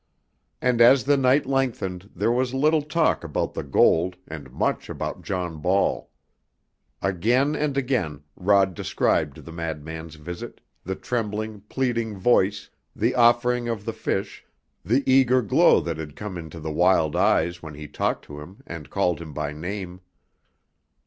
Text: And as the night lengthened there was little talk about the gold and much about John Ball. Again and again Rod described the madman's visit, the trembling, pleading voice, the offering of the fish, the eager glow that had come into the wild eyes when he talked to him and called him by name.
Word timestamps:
And 0.63 0.81
as 0.81 1.03
the 1.03 1.15
night 1.15 1.45
lengthened 1.45 2.09
there 2.15 2.31
was 2.31 2.55
little 2.55 2.81
talk 2.81 3.23
about 3.23 3.53
the 3.53 3.61
gold 3.61 4.15
and 4.27 4.49
much 4.51 4.89
about 4.89 5.21
John 5.21 5.59
Ball. 5.59 6.09
Again 7.03 7.55
and 7.55 7.77
again 7.77 8.23
Rod 8.35 8.73
described 8.73 9.45
the 9.45 9.51
madman's 9.51 10.15
visit, 10.15 10.59
the 10.83 10.95
trembling, 10.95 11.61
pleading 11.69 12.17
voice, 12.17 12.71
the 12.95 13.13
offering 13.13 13.69
of 13.69 13.85
the 13.85 13.93
fish, 13.93 14.43
the 14.83 15.03
eager 15.05 15.43
glow 15.43 15.79
that 15.81 15.97
had 15.99 16.15
come 16.15 16.35
into 16.35 16.59
the 16.59 16.71
wild 16.71 17.15
eyes 17.15 17.61
when 17.61 17.75
he 17.75 17.87
talked 17.87 18.25
to 18.25 18.39
him 18.39 18.63
and 18.65 18.89
called 18.89 19.21
him 19.21 19.35
by 19.35 19.53
name. 19.53 20.01